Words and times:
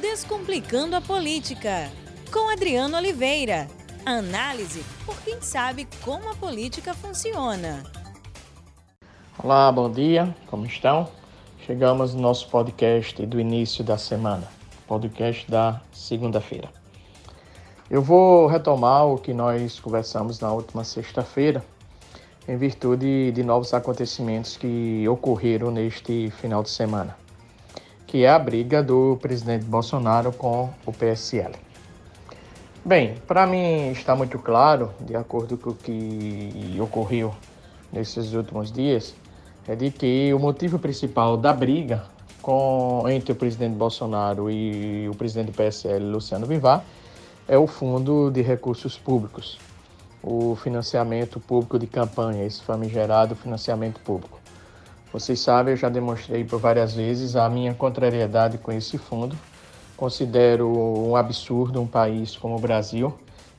Descomplicando 0.00 0.94
a 0.94 1.00
Política, 1.00 1.90
com 2.30 2.50
Adriano 2.50 2.98
Oliveira. 2.98 3.66
Análise 4.04 4.84
por 5.06 5.18
quem 5.22 5.40
sabe 5.40 5.88
como 6.04 6.30
a 6.30 6.34
política 6.34 6.92
funciona. 6.92 7.82
Olá, 9.42 9.72
bom 9.72 9.90
dia, 9.90 10.36
como 10.48 10.66
estão? 10.66 11.08
Chegamos 11.64 12.12
no 12.12 12.20
nosso 12.20 12.46
podcast 12.50 13.24
do 13.24 13.40
início 13.40 13.82
da 13.82 13.96
semana, 13.96 14.46
podcast 14.86 15.50
da 15.50 15.80
segunda-feira. 15.94 16.68
Eu 17.90 18.02
vou 18.02 18.46
retomar 18.46 19.06
o 19.06 19.16
que 19.16 19.32
nós 19.32 19.80
conversamos 19.80 20.38
na 20.40 20.52
última 20.52 20.84
sexta-feira, 20.84 21.64
em 22.46 22.58
virtude 22.58 23.32
de 23.32 23.42
novos 23.42 23.72
acontecimentos 23.72 24.58
que 24.58 25.08
ocorreram 25.08 25.70
neste 25.70 26.30
final 26.32 26.62
de 26.62 26.68
semana 26.68 27.16
que 28.06 28.24
é 28.24 28.30
a 28.30 28.38
briga 28.38 28.82
do 28.82 29.18
presidente 29.20 29.64
Bolsonaro 29.64 30.32
com 30.32 30.70
o 30.84 30.92
PSL. 30.92 31.54
Bem, 32.84 33.16
para 33.26 33.46
mim 33.46 33.90
está 33.90 34.14
muito 34.14 34.38
claro, 34.38 34.92
de 35.00 35.16
acordo 35.16 35.58
com 35.58 35.70
o 35.70 35.74
que 35.74 36.76
ocorreu 36.80 37.34
nesses 37.92 38.32
últimos 38.32 38.70
dias, 38.70 39.14
é 39.66 39.74
de 39.74 39.90
que 39.90 40.32
o 40.32 40.38
motivo 40.38 40.78
principal 40.78 41.36
da 41.36 41.52
briga 41.52 42.04
com, 42.40 43.02
entre 43.08 43.32
o 43.32 43.34
presidente 43.34 43.74
Bolsonaro 43.74 44.48
e 44.48 45.08
o 45.08 45.14
presidente 45.16 45.50
do 45.50 45.52
PSL, 45.52 46.04
Luciano 46.04 46.46
Bivar, 46.46 46.84
é 47.48 47.58
o 47.58 47.66
Fundo 47.66 48.30
de 48.30 48.40
Recursos 48.40 48.96
Públicos, 48.96 49.58
o 50.22 50.54
financiamento 50.54 51.40
público 51.40 51.76
de 51.76 51.88
campanha, 51.88 52.44
esse 52.44 52.62
famigerado 52.62 53.34
financiamento 53.34 54.00
público. 54.00 54.38
Vocês 55.12 55.38
sabem, 55.38 55.72
eu 55.72 55.76
já 55.76 55.88
demonstrei 55.88 56.44
por 56.44 56.58
várias 56.58 56.94
vezes 56.94 57.36
a 57.36 57.48
minha 57.48 57.72
contrariedade 57.72 58.58
com 58.58 58.72
esse 58.72 58.98
fundo. 58.98 59.36
Considero 59.96 60.68
um 60.68 61.14
absurdo 61.14 61.80
um 61.80 61.86
país 61.86 62.36
como 62.36 62.56
o 62.56 62.58
Brasil, 62.58 63.14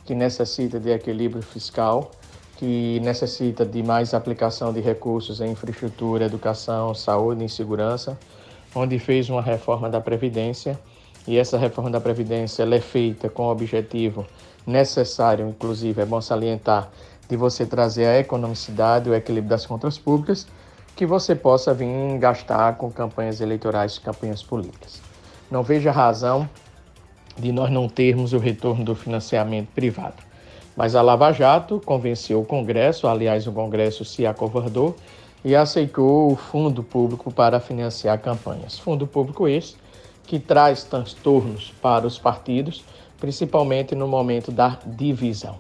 que 0.06 0.14
necessita 0.14 0.78
de 0.78 0.92
equilíbrio 0.92 1.42
fiscal, 1.42 2.12
que 2.58 3.00
necessita 3.00 3.66
de 3.66 3.82
mais 3.82 4.14
aplicação 4.14 4.74
de 4.74 4.82
recursos 4.82 5.40
em 5.40 5.52
infraestrutura, 5.52 6.26
educação, 6.26 6.94
saúde 6.94 7.46
e 7.46 7.50
segurança, 7.50 8.18
onde 8.76 9.00
fez 9.00 9.30
uma 9.30 9.42
reforma 9.42 9.90
da 9.90 10.02
Previdência. 10.02 10.78
E 11.26 11.38
essa 11.38 11.58
reforma 11.58 11.90
da 11.90 12.02
Previdência 12.02 12.64
é 12.64 12.82
feita 12.82 13.30
com 13.30 13.44
o 13.44 13.52
objetivo 13.52 14.26
necessário, 14.66 15.48
inclusive, 15.48 16.02
é 16.02 16.06
bom 16.06 16.20
salientar, 16.20 16.90
de 17.28 17.38
você 17.38 17.66
trazer 17.66 18.06
a 18.06 18.20
economicidade, 18.20 19.10
o 19.10 19.16
equilíbrio 19.16 19.50
das 19.50 19.66
contas 19.66 19.98
públicas 19.98 20.46
que 20.98 21.06
você 21.06 21.36
possa 21.36 21.76
vir 21.76 22.18
gastar 22.18 22.76
com 22.76 22.92
campanhas 22.92 23.40
eleitorais, 23.40 24.00
campanhas 24.00 24.42
políticas. 24.42 25.00
Não 25.50 25.62
vejo 25.62 25.92
razão 25.92 26.50
de 27.38 27.52
nós 27.52 27.70
não 27.70 27.88
termos 27.88 28.34
o 28.34 28.40
retorno 28.40 28.84
do 28.84 28.96
financiamento 28.96 29.68
privado. 29.68 30.16
Mas 30.76 30.96
a 30.96 31.04
Lava 31.04 31.32
Jato 31.32 31.80
convenceu 31.86 32.42
o 32.42 32.46
Congresso, 32.46 33.08
aliás, 33.08 33.46
o 33.46 33.52
Congresso 33.52 34.04
se 34.04 34.26
acovardou 34.26 34.96
e 35.46 35.56
aceitou 35.56 36.32
o 36.32 36.36
fundo 36.36 36.82
público 36.82 37.32
para 37.32 37.60
financiar 37.60 38.20
campanhas. 38.20 38.80
Fundo 38.80 39.06
público 39.06 39.48
esse 39.48 39.76
que 40.26 40.40
traz 40.40 40.84
transtornos 40.84 41.72
para 41.80 42.08
os 42.08 42.18
partidos, 42.18 42.84
principalmente 43.20 43.94
no 43.94 44.08
momento 44.08 44.52
da 44.52 44.80
divisão. 44.84 45.58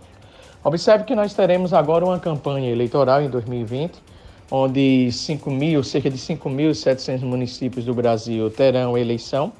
Observe 0.63 1.05
que 1.05 1.13
nós 1.13 1.35
teremos 1.35 1.73
agora 1.73 2.03
uma 2.03 2.19
campanha 2.19 2.71
eleitoral 2.71 3.21
em 3.21 3.29
2020 3.29 4.16
onde 4.49 5.11
5 5.11 5.49
mil, 5.51 5.83
cerca 5.83 6.09
de 6.09 6.17
5.700 6.17 7.21
municípios 7.21 7.85
do 7.85 7.93
Brasil 7.93 8.49
terão 8.49 8.97
eleição, 8.97 9.51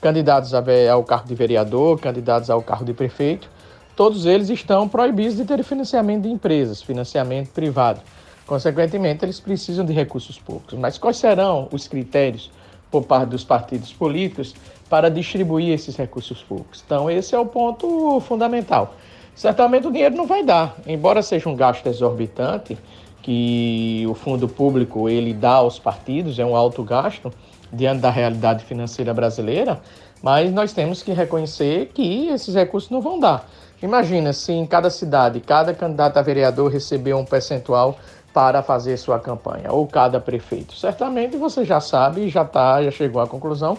candidatos 0.00 0.52
ao 0.54 1.04
cargo 1.04 1.28
de 1.28 1.34
vereador, 1.34 1.98
candidatos 2.00 2.50
ao 2.50 2.62
cargo 2.62 2.84
de 2.84 2.92
prefeito, 2.92 3.48
todos 3.94 4.26
eles 4.26 4.50
estão 4.50 4.88
proibidos 4.88 5.36
de 5.36 5.44
ter 5.44 5.62
financiamento 5.64 6.24
de 6.24 6.28
empresas, 6.28 6.82
financiamento 6.82 7.50
privado. 7.50 8.00
Consequentemente, 8.46 9.24
eles 9.24 9.40
precisam 9.40 9.84
de 9.84 9.92
recursos 9.92 10.38
públicos. 10.38 10.78
Mas 10.78 10.98
quais 10.98 11.16
serão 11.16 11.68
os 11.72 11.88
critérios 11.88 12.50
por 12.90 13.02
parte 13.02 13.30
dos 13.30 13.42
partidos 13.42 13.92
políticos 13.92 14.54
para 14.88 15.10
distribuir 15.10 15.72
esses 15.72 15.96
recursos 15.96 16.42
públicos? 16.42 16.82
Então, 16.84 17.10
esse 17.10 17.34
é 17.34 17.38
o 17.38 17.46
ponto 17.46 18.20
fundamental. 18.20 18.94
Certamente 19.34 19.88
o 19.88 19.92
dinheiro 19.92 20.16
não 20.16 20.26
vai 20.26 20.42
dar, 20.44 20.76
embora 20.86 21.22
seja 21.22 21.48
um 21.48 21.56
gasto 21.56 21.86
exorbitante, 21.86 22.78
que 23.26 24.06
o 24.08 24.14
fundo 24.14 24.46
público 24.46 25.08
ele 25.08 25.34
dá 25.34 25.54
aos 25.54 25.80
partidos, 25.80 26.38
é 26.38 26.44
um 26.44 26.54
alto 26.54 26.84
gasto 26.84 27.32
diante 27.72 28.00
da 28.00 28.08
realidade 28.08 28.64
financeira 28.64 29.12
brasileira, 29.12 29.80
mas 30.22 30.52
nós 30.52 30.72
temos 30.72 31.02
que 31.02 31.12
reconhecer 31.12 31.90
que 31.92 32.28
esses 32.28 32.54
recursos 32.54 32.88
não 32.88 33.00
vão 33.00 33.18
dar. 33.18 33.50
Imagina 33.82 34.32
se 34.32 34.52
em 34.52 34.64
cada 34.64 34.90
cidade, 34.90 35.40
cada 35.40 35.74
candidato 35.74 36.18
a 36.18 36.22
vereador 36.22 36.70
receber 36.70 37.14
um 37.14 37.24
percentual 37.24 37.98
para 38.32 38.62
fazer 38.62 38.96
sua 38.96 39.18
campanha, 39.18 39.72
ou 39.72 39.88
cada 39.88 40.20
prefeito. 40.20 40.76
Certamente 40.76 41.36
você 41.36 41.64
já 41.64 41.80
sabe, 41.80 42.28
já 42.28 42.44
tá, 42.44 42.80
já 42.80 42.92
chegou 42.92 43.20
à 43.20 43.26
conclusão 43.26 43.76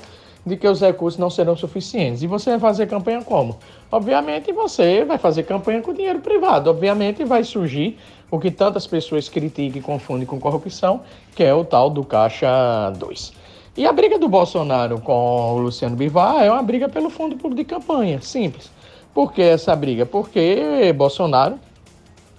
de 0.47 0.57
que 0.57 0.67
os 0.67 0.81
recursos 0.81 1.19
não 1.19 1.29
serão 1.29 1.55
suficientes. 1.55 2.23
E 2.23 2.27
você 2.27 2.51
vai 2.51 2.59
fazer 2.59 2.87
campanha 2.87 3.21
como? 3.21 3.57
Obviamente 3.91 4.51
você 4.51 5.03
vai 5.03 5.17
fazer 5.17 5.43
campanha 5.43 5.81
com 5.81 5.93
dinheiro 5.93 6.19
privado. 6.19 6.69
Obviamente 6.69 7.23
vai 7.23 7.43
surgir 7.43 7.97
o 8.31 8.39
que 8.39 8.49
tantas 8.49 8.87
pessoas 8.87 9.29
criticam 9.29 9.79
e 9.79 9.81
confundem 9.81 10.25
com 10.25 10.39
corrupção, 10.39 11.01
que 11.35 11.43
é 11.43 11.53
o 11.53 11.63
tal 11.63 11.89
do 11.89 12.03
Caixa 12.03 12.91
2. 12.97 13.33
E 13.75 13.85
a 13.85 13.91
briga 13.91 14.17
do 14.17 14.27
Bolsonaro 14.27 14.99
com 14.99 15.53
o 15.53 15.59
Luciano 15.59 15.95
Bivar 15.95 16.43
é 16.43 16.51
uma 16.51 16.63
briga 16.63 16.89
pelo 16.89 17.09
fundo 17.09 17.35
público 17.35 17.61
de 17.61 17.63
campanha, 17.63 18.19
simples. 18.21 18.71
Por 19.13 19.31
que 19.31 19.41
essa 19.41 19.75
briga? 19.75 20.05
Porque 20.05 20.93
Bolsonaro 20.95 21.59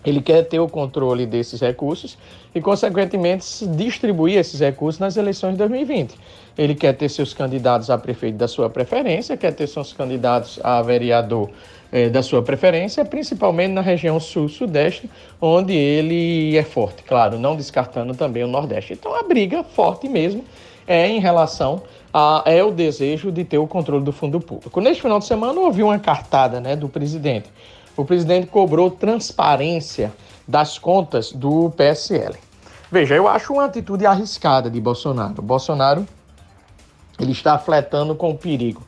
ele 0.05 0.21
quer 0.21 0.43
ter 0.45 0.61
o 0.61 0.69
controle 0.69 1.27
desses 1.27 1.61
recursos 1.61 2.17
e, 2.55 2.61
consequentemente, 2.61 3.67
distribuir 3.67 4.39
esses 4.39 4.61
recursos 4.61 4.99
nas 4.99 5.17
eleições 5.17 5.53
de 5.53 5.59
2020. 5.59 6.15
Ele 6.57 6.75
quer 6.75 6.95
ter 6.95 7.09
seus 7.09 7.35
candidatos 7.35 7.91
a 7.91 7.99
prefeito 7.99 8.37
da 8.37 8.49
sua 8.49 8.71
preferência, 8.71 9.37
quer 9.37 9.53
ter 9.53 9.67
seus 9.67 9.93
candidatos 9.93 10.59
a 10.63 10.81
vereador 10.83 11.51
eh, 11.93 12.09
da 12.09 12.23
sua 12.23 12.43
preferência, 12.43 13.05
principalmente 13.05 13.73
na 13.73 13.81
região 13.81 14.19
sul-sudeste, 14.19 15.11
onde 15.41 15.73
ele 15.75 16.57
é 16.57 16.63
forte, 16.63 17.03
claro, 17.03 17.39
não 17.39 17.57
descartando 17.57 18.15
também 18.15 18.45
o 18.45 18.49
nordeste. 18.49 18.93
Então, 18.93 19.15
a 19.15 19.23
briga 19.23 19.63
forte 19.63 20.09
mesmo 20.09 20.45
é 20.87 21.09
em 21.09 21.21
relação 21.21 21.83
a, 22.13 22.43
é 22.47 22.63
o 22.63 22.71
desejo 22.71 23.31
de 23.31 23.45
ter 23.45 23.59
o 23.59 23.67
controle 23.67 24.05
do 24.05 24.13
fundo 24.13 24.41
público. 24.41 24.81
Neste 24.81 25.03
final 25.03 25.19
de 25.19 25.27
semana, 25.27 25.61
houve 25.61 25.83
uma 25.83 25.99
cartada 25.99 26.61
né, 26.61 26.75
do 26.75 26.89
presidente 26.89 27.49
o 27.99 28.05
presidente 28.05 28.47
cobrou 28.47 28.93
transparência 28.93 30.13
das 30.47 30.79
contas 30.79 31.33
do 31.33 31.71
PSL. 31.71 32.37
Veja, 32.93 33.17
eu 33.17 33.27
acho 33.27 33.53
uma 33.53 33.65
atitude 33.65 34.07
arriscada 34.07 34.71
de 34.71 34.81
Bolsonaro. 34.81 35.43
Bolsonaro 35.43 36.07
ele 37.19 37.33
está 37.33 37.59
fletando 37.59 38.15
com 38.15 38.31
o 38.31 38.39
perigo. 38.39 38.83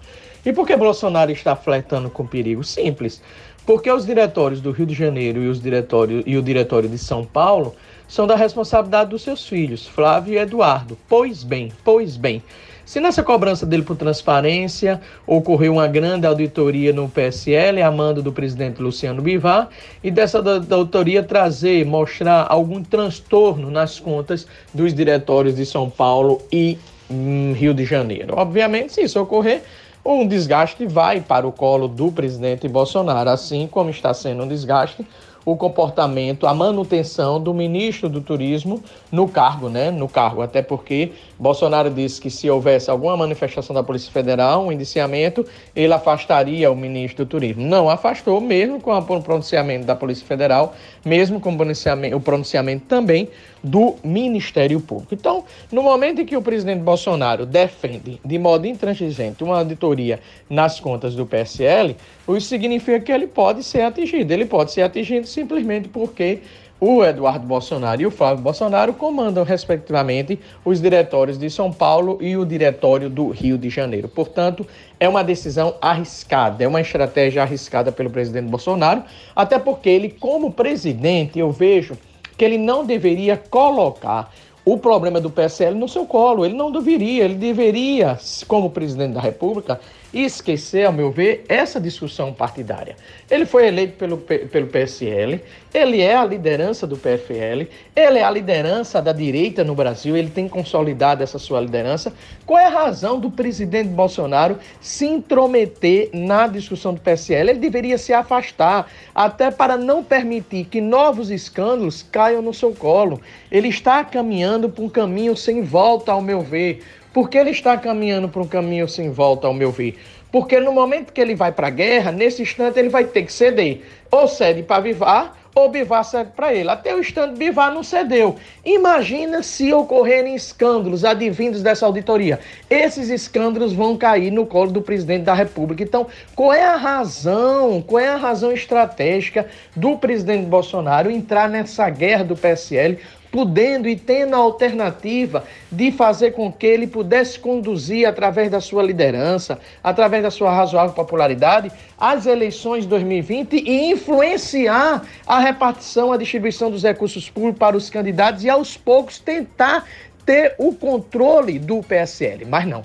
E 0.47 0.53
por 0.53 0.65
que 0.65 0.77
Bolsonaro 0.77 1.33
está 1.33 1.57
fletando 1.57 2.09
com 2.09 2.25
perigo? 2.25 2.63
Simples. 2.63 3.21
Porque 3.67 3.91
os 3.91 4.07
diretórios 4.07 4.61
do 4.61 4.71
Rio 4.71 4.87
de 4.87 4.95
Janeiro 4.95 5.43
e, 5.43 5.49
os 5.49 5.61
diretórios, 5.61 6.23
e 6.25 6.37
o 6.37 6.43
diretório 6.43 6.89
de 6.89 6.97
São 6.97 7.25
Paulo 7.25 7.75
são 8.09 8.29
da 8.29 8.37
responsabilidade 8.37 9.11
dos 9.11 9.23
seus 9.23 9.47
filhos, 9.47 9.89
Flávio 9.89 10.35
e 10.35 10.39
Eduardo. 10.39 10.97
Pois 11.09 11.43
bem, 11.43 11.73
pois 11.85 12.17
bem. 12.17 12.43
Se 12.91 12.99
nessa 12.99 13.23
cobrança 13.23 13.65
dele 13.65 13.85
por 13.85 13.95
transparência 13.95 15.01
ocorreu 15.25 15.75
uma 15.75 15.87
grande 15.87 16.27
auditoria 16.27 16.93
no 16.93 17.09
PSL, 17.09 17.81
a 17.83 17.89
mando 17.89 18.21
do 18.21 18.33
presidente 18.33 18.83
Luciano 18.83 19.23
Bivar, 19.23 19.69
e 20.03 20.11
dessa 20.11 20.43
da, 20.43 20.75
auditoria 20.75 21.23
trazer, 21.23 21.87
mostrar 21.87 22.49
algum 22.49 22.83
transtorno 22.83 23.71
nas 23.71 24.01
contas 24.01 24.45
dos 24.75 24.93
diretórios 24.93 25.55
de 25.55 25.65
São 25.65 25.89
Paulo 25.89 26.43
e 26.51 26.81
hum, 27.09 27.53
Rio 27.57 27.73
de 27.73 27.85
Janeiro. 27.85 28.35
Obviamente, 28.37 28.93
se 28.95 29.03
isso 29.03 29.21
ocorrer, 29.21 29.63
um 30.05 30.27
desgaste 30.27 30.85
vai 30.85 31.21
para 31.21 31.47
o 31.47 31.53
colo 31.53 31.87
do 31.87 32.11
presidente 32.11 32.67
Bolsonaro, 32.67 33.31
assim 33.31 33.69
como 33.69 33.91
está 33.91 34.13
sendo 34.13 34.43
um 34.43 34.49
desgaste 34.49 35.07
o 35.45 35.57
comportamento, 35.57 36.47
a 36.47 36.55
manutenção 36.55 37.41
do 37.41 37.55
ministro 37.55 38.09
do 38.09 38.21
Turismo 38.21 38.83
no 39.11 39.27
cargo, 39.29 39.69
né? 39.69 39.91
No 39.91 40.09
cargo, 40.09 40.43
até 40.43 40.63
porque 40.63 41.13
Bolsonaro 41.39 41.91
disse 41.91 42.21
que 42.21 42.31
se 42.31 42.51
houvesse 42.51 42.91
alguma 42.91 43.17
manifestação 43.17 43.75
da 43.75 43.83
Polícia 43.83 44.13
Federal, 44.13 44.67
um 44.67 44.73
indiciamento, 44.73 45.45
ele 45.75 45.93
afastaria 45.93 46.71
o 46.71 46.77
ministro 46.77 47.25
do 47.25 47.29
Turismo. 47.29 47.63
Não 47.63 47.89
afastou, 47.89 48.41
mesmo 48.41 48.81
com 48.81 48.97
o 48.97 49.23
pronunciamento 49.23 49.87
da 49.87 49.95
Polícia 49.95 50.27
Federal, 50.27 50.75
mesmo 51.05 51.41
com 51.41 51.53
o 51.53 51.57
pronunciamento, 51.57 52.17
o 52.17 52.21
pronunciamento 52.21 52.85
também 52.87 53.29
do 53.63 53.97
Ministério 54.03 54.81
Público. 54.81 55.15
Então, 55.15 55.45
no 55.71 55.83
momento 55.83 56.23
em 56.23 56.27
que 56.27 56.37
o 56.37 56.43
presidente 56.43 56.81
Bolsonaro 56.81 57.45
defende 57.45 58.21
de 58.25 58.39
modo 58.39 58.67
intransigente 58.67 59.45
uma 59.45 59.59
auditoria 59.59 60.21
nas 60.49 60.81
contas 60.81 61.15
do 61.15 61.27
PSL, 61.27 61.97
isso 62.29 62.49
significa 62.49 63.01
que 63.01 63.13
ele 63.13 63.27
pode 63.27 63.63
ser 63.63 63.83
atingido. 63.83 64.33
Ele 64.33 64.45
pode 64.45 64.73
ser 64.73 64.83
atingido 64.83 65.27
simplesmente 65.27 65.89
porque 65.89 66.41
o 66.81 67.05
Eduardo 67.05 67.47
Bolsonaro 67.47 68.01
e 68.01 68.07
o 68.07 68.11
Flávio 68.11 68.43
Bolsonaro 68.43 68.95
comandam, 68.95 69.45
respectivamente, 69.45 70.41
os 70.65 70.81
diretórios 70.81 71.39
de 71.39 71.51
São 71.51 71.71
Paulo 71.71 72.17
e 72.23 72.39
o 72.39 72.47
diretório 72.47 73.11
do 73.11 73.29
Rio 73.29 73.59
de 73.59 73.69
Janeiro. 73.69 74.09
Portanto, 74.09 74.67
é 74.99 75.07
uma 75.07 75.23
decisão 75.23 75.75
arriscada, 75.83 76.65
é 76.65 76.67
uma 76.67 76.81
estratégia 76.81 77.43
arriscada 77.43 77.93
pelo 77.93 78.09
presidente 78.09 78.49
Bolsonaro, 78.49 79.03
até 79.37 79.59
porque 79.59 79.91
ele, 79.91 80.09
como 80.09 80.51
presidente, 80.51 81.39
eu 81.39 81.53
vejo 81.53 81.99
que 82.41 82.45
ele 82.47 82.57
não 82.57 82.87
deveria 82.87 83.37
colocar 83.37 84.33
o 84.65 84.79
problema 84.79 85.21
do 85.21 85.29
PSL 85.31 85.79
no 85.79 85.87
seu 85.87 86.07
colo. 86.07 86.47
Ele 86.47 86.55
não 86.55 86.73
deveria, 86.73 87.27
ele 87.27 87.35
deveria, 87.35 88.19
como 88.49 88.71
presidente 88.71 89.13
da 89.13 89.21
República, 89.21 89.79
esquecer, 90.13 90.87
ao 90.87 90.93
meu 90.93 91.11
ver, 91.11 91.45
essa 91.49 91.81
discussão 91.81 92.33
partidária. 92.33 92.97
Ele 93.31 93.47
foi 93.47 93.69
eleito 93.69 93.97
pelo, 93.97 94.19
pelo 94.19 94.67
PSL, 94.67 95.41
ele 95.73 96.01
é 96.01 96.17
a 96.17 96.25
liderança 96.25 96.87
do 96.87 96.97
PFL, 96.97 97.69
ele 97.95 98.19
é 98.19 98.25
a 98.25 98.31
liderança 98.31 99.01
da 99.01 99.13
direita 99.13 99.63
no 99.63 99.75
Brasil, 99.75 100.17
ele 100.17 100.31
tem 100.31 100.49
consolidado 100.49 101.23
essa 101.23 101.39
sua 101.39 101.61
liderança. 101.61 102.13
Qual 102.45 102.59
é 102.59 102.67
a 102.67 102.71
razão 102.71 103.21
do 103.21 103.31
presidente 103.31 103.89
Bolsonaro 103.89 104.59
se 104.81 105.07
intrometer 105.07 106.11
na 106.13 106.49
discussão 106.49 106.93
do 106.93 107.01
PSL? 107.01 107.51
Ele 107.51 107.61
deveria 107.61 107.99
se 107.99 108.13
afastar, 108.13 108.91
até 109.15 109.51
para 109.51 109.77
não 109.77 110.03
permitir 110.03 110.65
que 110.65 110.81
novos 110.81 111.31
escândalos 111.31 112.05
caiam 112.11 112.43
no 112.43 112.53
seu 112.53 112.73
colo. 112.75 113.21
Ele 113.51 113.69
está 113.69 114.05
caminhando 114.05 114.69
para 114.69 114.85
um 114.85 114.89
caminho 114.89 115.37
sem 115.37 115.63
volta, 115.63 116.11
ao 116.11 116.21
meu 116.21 116.41
ver. 116.41 116.83
Por 117.13 117.29
que 117.29 117.37
ele 117.37 117.51
está 117.51 117.77
caminhando 117.77 118.29
para 118.29 118.43
um 118.43 118.47
caminho 118.47 118.89
sem 118.89 119.11
volta, 119.11 119.47
ao 119.47 119.55
meu 119.55 119.73
ver? 119.73 119.99
Porque 120.31 120.61
no 120.61 120.73
momento 120.73 121.13
que 121.13 121.21
ele 121.21 121.35
vai 121.35 121.51
para 121.51 121.67
a 121.67 121.71
guerra, 121.71 122.13
nesse 122.13 122.43
instante 122.43 122.79
ele 122.79 122.89
vai 122.89 123.05
ter 123.05 123.25
que 123.25 123.33
ceder. 123.33 123.83
Ou 124.11 124.29
cede 124.29 124.63
para 124.63 124.81
Vivar, 124.81 125.37
ou 125.53 125.69
Bivar 125.69 126.05
cede 126.05 126.31
para 126.37 126.55
ele. 126.55 126.71
Até 126.71 126.95
o 126.95 127.01
instante 127.01 127.37
Bivar 127.37 127.75
não 127.75 127.83
cedeu. 127.83 128.37
Imagina 128.65 129.43
se 129.43 129.73
ocorrerem 129.73 130.37
escândalos 130.37 131.05
advindos 131.05 131.63
dessa 131.63 131.85
auditoria. 131.85 132.39
Esses 132.69 133.09
escândalos 133.09 133.73
vão 133.73 133.97
cair 133.97 134.31
no 134.31 134.47
colo 134.47 134.71
do 134.71 134.81
presidente 134.81 135.25
da 135.25 135.35
República. 135.35 135.83
Então, 135.83 136.07
qual 136.37 136.53
é 136.53 136.65
a 136.65 136.77
razão, 136.77 137.83
qual 137.83 137.99
é 137.99 138.09
a 138.09 138.17
razão 138.17 138.53
estratégica 138.53 139.49
do 139.75 139.97
presidente 139.97 140.47
Bolsonaro 140.47 141.11
entrar 141.11 141.49
nessa 141.49 141.91
guerra 141.91 142.23
do 142.23 142.37
PSL 142.37 142.99
podendo 143.31 143.89
e 143.89 143.97
tendo 143.97 144.35
a 144.35 144.39
alternativa 144.39 145.45
de 145.71 145.93
fazer 145.93 146.33
com 146.33 146.51
que 146.53 146.67
ele 146.67 146.87
pudesse 146.87 147.39
conduzir, 147.39 148.07
através 148.07 148.51
da 148.51 148.61
sua 148.61 148.83
liderança, 148.83 149.59
através 149.83 150.23
da 150.23 150.31
sua 150.31 150.53
razoável 150.53 150.95
popularidade, 150.95 151.71
as 151.99 152.27
eleições 152.27 152.83
de 152.83 152.89
2020 152.89 153.57
e 153.57 153.91
influenciar 153.91 155.05
a 155.27 155.39
repartição, 155.39 156.13
a 156.13 156.17
distribuição 156.17 156.71
dos 156.71 156.83
recursos 156.83 157.29
públicos 157.31 157.59
para 157.59 157.77
os 157.77 157.89
candidatos 157.89 158.45
e, 158.45 158.51
aos 158.51 158.77
poucos, 158.77 159.19
tentar 159.19 159.85
ter 160.25 160.55
o 160.59 160.75
controle 160.75 161.59
do 161.59 161.83
PSL. 161.83 162.45
Mas 162.45 162.67
não. 162.67 162.83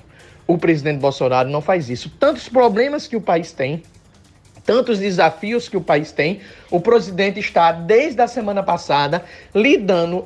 O 0.48 0.58
presidente 0.58 1.00
Bolsonaro 1.00 1.50
não 1.50 1.62
faz 1.62 1.90
isso. 1.90 2.10
Tantos 2.20 2.48
problemas 2.48 3.08
que 3.08 3.16
o 3.16 3.22
país 3.22 3.52
tem, 3.52 3.82
tantos 4.66 5.00
desafios 5.00 5.70
que 5.70 5.78
o 5.78 5.82
país 5.82 6.12
tem, 6.12 6.42
o 6.72 6.80
presidente 6.80 7.40
está, 7.40 7.72
desde 7.72 8.22
a 8.22 8.28
semana 8.28 8.64
passada, 8.64 9.24
lidando 9.54 10.26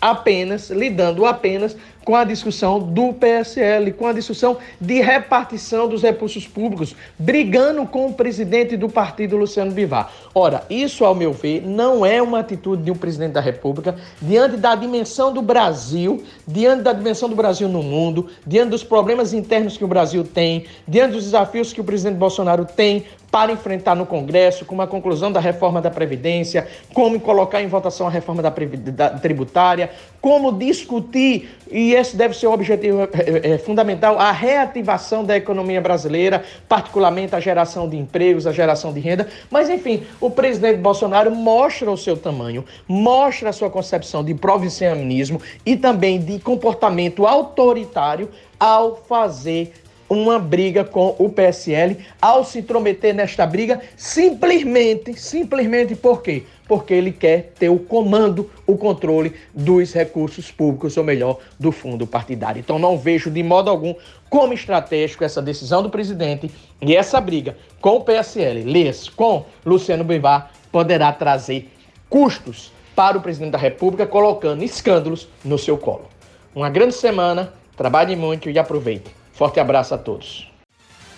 apenas, 0.00 0.70
lidando 0.70 1.26
apenas 1.26 1.76
com 2.04 2.14
a 2.16 2.24
discussão 2.24 2.78
do 2.78 3.12
PSL, 3.12 3.92
com 3.92 4.06
a 4.06 4.14
discussão 4.14 4.56
de 4.80 4.98
repartição 5.00 5.86
dos 5.86 6.02
recursos 6.02 6.48
públicos, 6.48 6.96
brigando 7.18 7.84
com 7.84 8.06
o 8.06 8.14
presidente 8.14 8.78
do 8.78 8.88
partido, 8.88 9.36
Luciano 9.36 9.72
Bivar. 9.72 10.10
Ora, 10.34 10.62
isso, 10.70 11.04
ao 11.04 11.14
meu 11.14 11.34
ver, 11.34 11.60
não 11.66 12.06
é 12.06 12.22
uma 12.22 12.38
atitude 12.38 12.84
de 12.84 12.90
um 12.90 12.94
presidente 12.94 13.32
da 13.32 13.42
República 13.42 13.94
diante 14.22 14.56
da 14.56 14.74
dimensão 14.74 15.34
do 15.34 15.42
Brasil, 15.42 16.24
diante 16.46 16.82
da 16.82 16.94
dimensão 16.94 17.28
do 17.28 17.36
Brasil 17.36 17.68
no 17.68 17.82
mundo, 17.82 18.30
diante 18.46 18.70
dos 18.70 18.82
problemas 18.82 19.34
internos 19.34 19.76
que 19.76 19.84
o 19.84 19.88
Brasil 19.88 20.24
tem, 20.24 20.64
diante 20.86 21.12
dos 21.12 21.24
desafios 21.24 21.74
que 21.74 21.80
o 21.80 21.84
presidente 21.84 22.16
Bolsonaro 22.16 22.64
tem 22.64 23.04
para 23.38 23.52
enfrentar 23.52 23.94
no 23.94 24.04
Congresso, 24.04 24.64
como 24.64 24.82
a 24.82 24.86
conclusão 24.88 25.30
da 25.30 25.38
reforma 25.38 25.80
da 25.80 25.88
Previdência, 25.88 26.66
como 26.92 27.20
colocar 27.20 27.62
em 27.62 27.68
votação 27.68 28.08
a 28.08 28.10
reforma 28.10 28.42
da, 28.42 28.50
da 28.50 29.10
tributária, 29.10 29.90
como 30.20 30.50
discutir, 30.50 31.48
e 31.70 31.94
esse 31.94 32.16
deve 32.16 32.34
ser 32.34 32.48
o 32.48 32.52
objetivo 32.52 33.02
é, 33.02 33.52
é, 33.52 33.58
fundamental, 33.58 34.18
a 34.18 34.32
reativação 34.32 35.24
da 35.24 35.36
economia 35.36 35.80
brasileira, 35.80 36.42
particularmente 36.68 37.36
a 37.36 37.38
geração 37.38 37.88
de 37.88 37.96
empregos, 37.96 38.44
a 38.44 38.50
geração 38.50 38.92
de 38.92 38.98
renda. 38.98 39.28
Mas, 39.48 39.70
enfim, 39.70 40.02
o 40.20 40.28
presidente 40.28 40.78
Bolsonaro 40.78 41.30
mostra 41.30 41.88
o 41.92 41.96
seu 41.96 42.16
tamanho, 42.16 42.64
mostra 42.88 43.50
a 43.50 43.52
sua 43.52 43.70
concepção 43.70 44.24
de 44.24 44.34
provincianismo 44.34 45.40
e 45.64 45.76
também 45.76 46.18
de 46.18 46.40
comportamento 46.40 47.24
autoritário 47.24 48.28
ao 48.58 48.96
fazer 48.96 49.72
uma 50.08 50.38
briga 50.38 50.84
com 50.84 51.14
o 51.18 51.28
PSL 51.28 51.98
ao 52.20 52.44
se 52.44 52.60
intrometer 52.60 53.14
nesta 53.14 53.46
briga 53.46 53.80
simplesmente, 53.96 55.18
simplesmente 55.18 55.94
por 55.94 56.22
quê? 56.22 56.44
Porque 56.66 56.94
ele 56.94 57.12
quer 57.12 57.52
ter 57.58 57.68
o 57.68 57.78
comando, 57.78 58.50
o 58.66 58.76
controle 58.76 59.34
dos 59.54 59.92
recursos 59.92 60.50
públicos, 60.50 60.96
ou 60.96 61.04
melhor, 61.04 61.38
do 61.58 61.72
fundo 61.72 62.06
partidário. 62.06 62.60
Então 62.60 62.78
não 62.78 62.98
vejo 62.98 63.30
de 63.30 63.42
modo 63.42 63.70
algum 63.70 63.94
como 64.28 64.52
estratégico 64.52 65.24
essa 65.24 65.40
decisão 65.40 65.82
do 65.82 65.90
presidente 65.90 66.50
e 66.80 66.94
essa 66.94 67.20
briga 67.20 67.56
com 67.80 67.96
o 67.96 68.00
PSL, 68.00 68.62
lês, 68.64 69.08
com 69.08 69.44
Luciano 69.64 70.04
Bivar, 70.04 70.50
poderá 70.70 71.12
trazer 71.12 71.70
custos 72.08 72.72
para 72.94 73.16
o 73.16 73.20
presidente 73.20 73.52
da 73.52 73.58
República, 73.58 74.06
colocando 74.06 74.64
escândalos 74.64 75.28
no 75.44 75.56
seu 75.56 75.78
colo. 75.78 76.08
Uma 76.54 76.68
grande 76.68 76.94
semana, 76.94 77.52
trabalhe 77.76 78.16
muito 78.16 78.50
e 78.50 78.58
aproveite. 78.58 79.17
Forte 79.38 79.60
abraço 79.60 79.94
a 79.94 79.98
todos. 79.98 80.50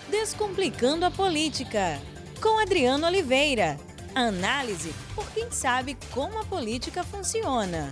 Descomplicando 0.07 1.07
a 1.07 1.09
política, 1.09 1.99
com 2.39 2.59
Adriano 2.59 3.07
Oliveira. 3.07 3.79
Análise 4.13 4.93
por 5.15 5.27
quem 5.31 5.49
sabe 5.49 5.97
como 6.11 6.37
a 6.37 6.45
política 6.45 7.03
funciona. 7.03 7.91